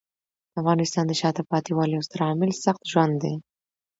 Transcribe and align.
د 0.51 0.51
افغانستان 0.61 1.05
د 1.07 1.13
شاته 1.21 1.41
پاتې 1.51 1.71
والي 1.73 1.93
یو 1.95 2.05
ستر 2.07 2.19
عامل 2.27 2.51
سخت 2.65 2.81
ژوند 2.91 3.15
دی. 3.23 3.33